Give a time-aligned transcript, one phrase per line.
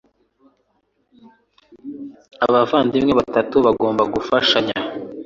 [2.45, 4.77] Abavandimwe batatu bagomba gufashanya